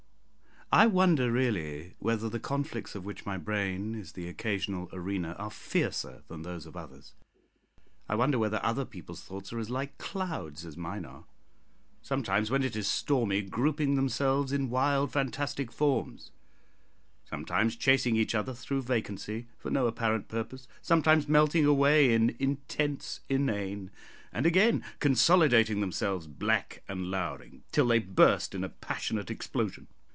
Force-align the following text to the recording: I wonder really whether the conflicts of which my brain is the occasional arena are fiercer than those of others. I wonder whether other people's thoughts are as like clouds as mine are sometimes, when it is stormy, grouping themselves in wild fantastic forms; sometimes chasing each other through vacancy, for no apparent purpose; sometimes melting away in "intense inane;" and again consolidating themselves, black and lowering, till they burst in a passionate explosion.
I 0.73 0.85
wonder 0.87 1.29
really 1.33 1.95
whether 1.99 2.29
the 2.29 2.39
conflicts 2.39 2.95
of 2.95 3.03
which 3.03 3.25
my 3.25 3.35
brain 3.37 3.93
is 3.93 4.13
the 4.13 4.29
occasional 4.29 4.87
arena 4.93 5.33
are 5.37 5.51
fiercer 5.51 6.23
than 6.29 6.43
those 6.43 6.65
of 6.65 6.77
others. 6.77 7.13
I 8.07 8.15
wonder 8.15 8.39
whether 8.39 8.63
other 8.65 8.85
people's 8.85 9.21
thoughts 9.21 9.51
are 9.51 9.59
as 9.59 9.69
like 9.69 9.97
clouds 9.97 10.65
as 10.65 10.77
mine 10.77 11.03
are 11.03 11.25
sometimes, 12.01 12.49
when 12.49 12.63
it 12.63 12.77
is 12.77 12.87
stormy, 12.87 13.41
grouping 13.41 13.95
themselves 13.95 14.53
in 14.53 14.69
wild 14.69 15.11
fantastic 15.11 15.73
forms; 15.73 16.31
sometimes 17.29 17.75
chasing 17.75 18.15
each 18.15 18.33
other 18.33 18.53
through 18.53 18.83
vacancy, 18.83 19.47
for 19.57 19.69
no 19.69 19.87
apparent 19.87 20.29
purpose; 20.29 20.69
sometimes 20.81 21.27
melting 21.27 21.65
away 21.65 22.13
in 22.13 22.33
"intense 22.39 23.19
inane;" 23.27 23.91
and 24.31 24.45
again 24.45 24.81
consolidating 24.99 25.81
themselves, 25.81 26.27
black 26.27 26.81
and 26.87 27.11
lowering, 27.11 27.61
till 27.73 27.87
they 27.87 27.99
burst 27.99 28.55
in 28.55 28.63
a 28.63 28.69
passionate 28.69 29.29
explosion. 29.29 29.87